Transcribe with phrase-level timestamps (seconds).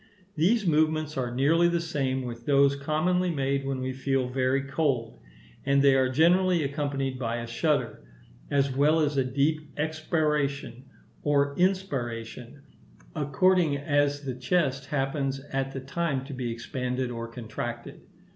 [0.33, 5.19] These movements are nearly the same with those commonly made when we feel very cold;
[5.63, 8.03] and they are generally accompanied by a shudder,
[8.49, 10.85] as well as by a deep expiration
[11.21, 12.63] or inspiration,
[13.15, 18.01] according as the chest happens at the time to be expanded or contracted.